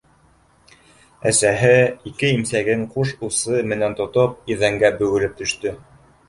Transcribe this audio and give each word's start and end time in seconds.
Әсәһе, 1.31 1.75
ике 2.11 2.31
имсәген 2.37 2.81
ҡуш 2.95 3.13
усы 3.29 3.61
менән 3.75 3.95
тотоп, 4.01 4.41
иҙәнгә 4.55 4.93
бөгөлөп 5.03 5.39
төштө: 5.45 5.77